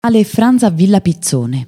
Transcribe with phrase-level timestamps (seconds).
[0.00, 1.66] Ale Franz a Villa Pizzone.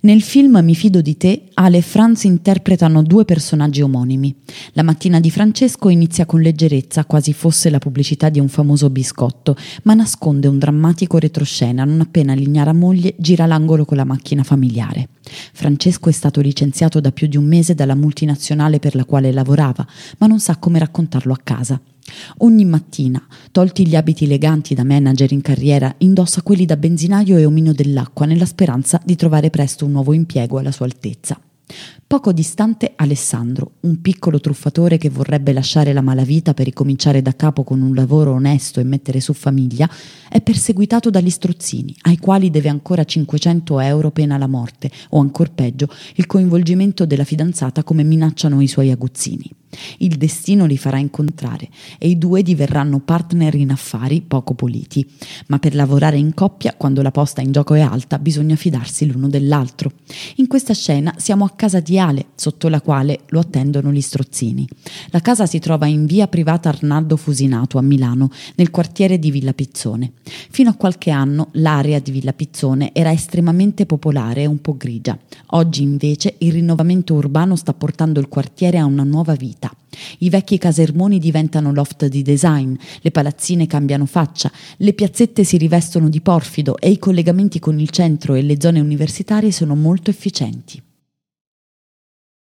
[0.00, 4.34] Nel film Mi fido di te, Ale e Franz interpretano due personaggi omonimi.
[4.72, 9.58] La mattina di Francesco inizia con leggerezza, quasi fosse la pubblicità di un famoso biscotto,
[9.82, 15.10] ma nasconde un drammatico retroscena non appena l'ignara moglie gira l'angolo con la macchina familiare.
[15.52, 19.86] Francesco è stato licenziato da più di un mese dalla multinazionale per la quale lavorava,
[20.16, 21.78] ma non sa come raccontarlo a casa.
[22.38, 27.44] Ogni mattina, tolti gli abiti eleganti da manager in carriera, indossa quelli da benzinaio e
[27.44, 31.38] omino dell'acqua nella speranza di trovare presto un nuovo impiego alla sua altezza.
[32.06, 37.64] Poco distante Alessandro, un piccolo truffatore che vorrebbe lasciare la malavita per ricominciare da capo
[37.64, 39.88] con un lavoro onesto e mettere su famiglia,
[40.28, 45.52] è perseguitato dagli strozzini, ai quali deve ancora 500 euro pena la morte, o ancor
[45.52, 49.50] peggio, il coinvolgimento della fidanzata come minacciano i suoi aguzzini.
[49.98, 55.06] Il destino li farà incontrare e i due diverranno partner in affari poco puliti.
[55.48, 59.28] Ma per lavorare in coppia, quando la posta in gioco è alta, bisogna fidarsi l'uno
[59.28, 59.92] dell'altro.
[60.36, 64.66] In questa scena siamo a casa di Ale, sotto la quale lo attendono gli strozzini.
[65.10, 69.52] La casa si trova in via privata Arnaldo Fusinato a Milano, nel quartiere di Villa
[69.52, 70.12] Pizzone.
[70.50, 75.18] Fino a qualche anno l'area di Villa Pizzone era estremamente popolare e un po' grigia.
[75.48, 79.63] Oggi invece il rinnovamento urbano sta portando il quartiere a una nuova vita
[80.18, 86.08] i vecchi casermoni diventano loft di design, le palazzine cambiano faccia, le piazzette si rivestono
[86.08, 90.82] di porfido e i collegamenti con il centro e le zone universitarie sono molto efficienti.